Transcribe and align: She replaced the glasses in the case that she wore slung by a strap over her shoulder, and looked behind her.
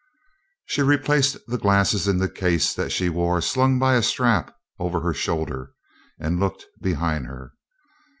She 0.65 0.81
replaced 0.81 1.37
the 1.45 1.59
glasses 1.59 2.07
in 2.07 2.17
the 2.17 2.27
case 2.27 2.73
that 2.73 2.91
she 2.91 3.07
wore 3.07 3.39
slung 3.39 3.77
by 3.77 3.93
a 3.93 4.01
strap 4.01 4.51
over 4.79 5.01
her 5.01 5.13
shoulder, 5.13 5.73
and 6.19 6.39
looked 6.39 6.65
behind 6.81 7.27
her. 7.27 7.53